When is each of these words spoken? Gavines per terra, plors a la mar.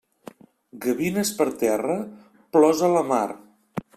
Gavines 0.85 1.31
per 1.41 1.47
terra, 1.65 1.99
plors 2.57 2.83
a 2.89 2.93
la 2.97 3.07
mar. 3.13 3.25